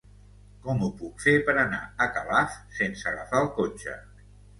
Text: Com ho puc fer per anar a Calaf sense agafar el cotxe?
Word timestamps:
Com 0.61 0.79
ho 0.85 0.87
puc 1.01 1.19
fer 1.25 1.33
per 1.49 1.53
anar 1.63 1.81
a 2.05 2.07
Calaf 2.15 2.55
sense 2.79 3.05
agafar 3.13 3.43
el 3.43 3.51
cotxe? 3.59 3.95